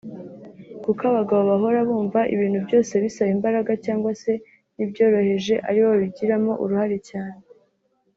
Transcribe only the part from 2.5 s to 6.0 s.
byose bisaba imbaraga cyangwa se n’ibyoroheje ari bo